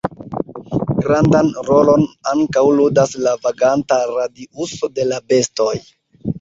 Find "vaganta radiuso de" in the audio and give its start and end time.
3.47-5.09